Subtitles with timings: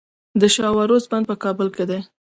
[0.41, 1.99] د شاه و عروس بند په کابل کې دی